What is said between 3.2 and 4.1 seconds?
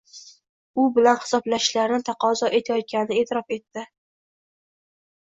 e’tirof etdi.